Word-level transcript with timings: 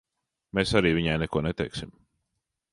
Mēs 0.59 0.71
arī 0.79 0.93
viņai 0.99 1.19
neko 1.25 1.45
neteiksim. 1.49 1.95